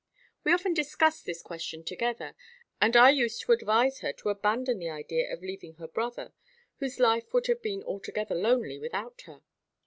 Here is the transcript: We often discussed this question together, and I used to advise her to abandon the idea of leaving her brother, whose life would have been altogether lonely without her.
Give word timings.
We 0.43 0.51
often 0.51 0.73
discussed 0.73 1.27
this 1.27 1.43
question 1.43 1.83
together, 1.83 2.35
and 2.81 2.97
I 2.97 3.11
used 3.11 3.39
to 3.41 3.51
advise 3.51 3.99
her 3.99 4.11
to 4.13 4.29
abandon 4.29 4.79
the 4.79 4.89
idea 4.89 5.31
of 5.31 5.43
leaving 5.43 5.75
her 5.75 5.87
brother, 5.87 6.33
whose 6.79 6.99
life 6.99 7.31
would 7.35 7.45
have 7.45 7.61
been 7.61 7.83
altogether 7.83 8.33
lonely 8.33 8.79
without 8.79 9.21
her. 9.27 9.43